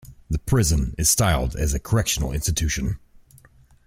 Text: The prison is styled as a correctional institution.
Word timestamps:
The 0.31 0.39
prison 0.39 0.95
is 0.97 1.11
styled 1.11 1.55
as 1.55 1.75
a 1.75 1.79
correctional 1.79 2.31
institution. 2.31 2.97